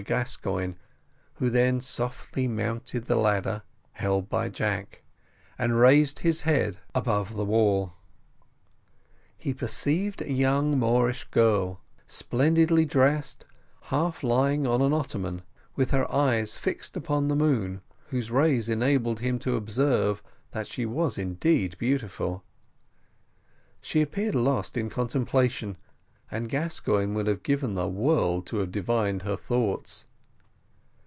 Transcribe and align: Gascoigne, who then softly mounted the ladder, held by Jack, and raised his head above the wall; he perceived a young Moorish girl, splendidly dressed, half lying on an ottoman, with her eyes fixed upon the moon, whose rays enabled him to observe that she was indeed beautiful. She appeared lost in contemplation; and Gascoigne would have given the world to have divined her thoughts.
Gascoigne, 0.03 0.73
who 1.35 1.51
then 1.51 1.79
softly 1.79 2.47
mounted 2.47 3.05
the 3.05 3.15
ladder, 3.15 3.61
held 3.91 4.31
by 4.31 4.49
Jack, 4.49 5.03
and 5.59 5.79
raised 5.79 6.19
his 6.19 6.41
head 6.41 6.79
above 6.95 7.35
the 7.35 7.45
wall; 7.45 7.93
he 9.37 9.53
perceived 9.53 10.23
a 10.23 10.31
young 10.31 10.79
Moorish 10.79 11.25
girl, 11.25 11.81
splendidly 12.07 12.83
dressed, 12.83 13.45
half 13.83 14.23
lying 14.23 14.65
on 14.65 14.81
an 14.81 14.91
ottoman, 14.91 15.43
with 15.75 15.91
her 15.91 16.11
eyes 16.11 16.57
fixed 16.57 16.97
upon 16.97 17.27
the 17.27 17.35
moon, 17.35 17.81
whose 18.07 18.31
rays 18.31 18.69
enabled 18.69 19.19
him 19.19 19.37
to 19.37 19.55
observe 19.55 20.23
that 20.49 20.65
she 20.65 20.83
was 20.83 21.15
indeed 21.19 21.77
beautiful. 21.77 22.43
She 23.81 24.01
appeared 24.01 24.33
lost 24.33 24.77
in 24.77 24.89
contemplation; 24.89 25.77
and 26.33 26.47
Gascoigne 26.47 27.13
would 27.13 27.27
have 27.27 27.43
given 27.43 27.75
the 27.75 27.89
world 27.89 28.45
to 28.47 28.59
have 28.59 28.71
divined 28.71 29.23
her 29.23 29.35
thoughts. 29.35 30.05